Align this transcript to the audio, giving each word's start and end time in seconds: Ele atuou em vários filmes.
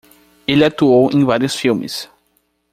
Ele 0.47 0.65
atuou 0.65 1.11
em 1.13 1.23
vários 1.23 1.53
filmes. 1.55 2.09